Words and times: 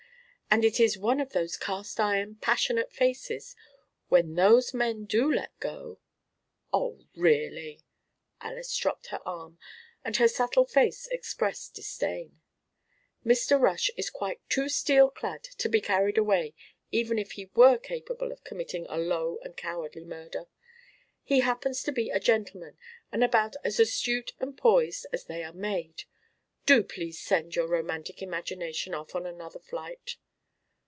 And 0.53 0.65
it 0.65 0.81
is 0.81 0.97
one 0.97 1.21
of 1.21 1.29
those 1.31 1.55
cast 1.55 1.97
iron, 1.97 2.35
passionate 2.35 2.91
faces; 2.91 3.55
when 4.09 4.35
those 4.35 4.73
men 4.73 5.05
do 5.05 5.31
let 5.31 5.57
go" 5.61 5.99
"Oh, 6.73 7.05
really!" 7.15 7.83
Alys 8.41 8.75
dropped 8.75 9.07
her 9.07 9.25
arm, 9.25 9.59
and 10.03 10.17
her 10.17 10.27
subtle 10.27 10.65
face 10.65 11.07
expressed 11.07 11.73
disdain. 11.75 12.41
"Mr. 13.25 13.57
Rush 13.57 13.89
is 13.95 14.09
quite 14.09 14.41
too 14.49 14.67
steel 14.67 15.09
clad 15.09 15.41
to 15.43 15.69
be 15.69 15.79
carried 15.79 16.17
away 16.17 16.53
even 16.91 17.17
if 17.17 17.31
he 17.39 17.49
were 17.55 17.77
capable 17.77 18.33
of 18.33 18.43
committing 18.43 18.85
a 18.89 18.97
low 18.97 19.39
and 19.43 19.55
cowardly 19.55 20.03
murder. 20.03 20.47
He 21.23 21.39
happens 21.39 21.81
to 21.83 21.93
be 21.93 22.09
a 22.09 22.19
gentleman 22.19 22.77
and 23.09 23.23
about 23.23 23.55
as 23.63 23.79
astute 23.79 24.33
and 24.41 24.57
poised 24.57 25.07
as 25.13 25.23
they 25.23 25.45
are 25.45 25.53
made. 25.53 26.03
Do 26.65 26.83
please 26.83 27.21
send 27.21 27.55
your 27.55 27.67
romantic 27.69 28.21
imagination 28.21 28.93
off 28.93 29.15
on 29.15 29.25
another 29.25 29.59
flight." 29.59 30.17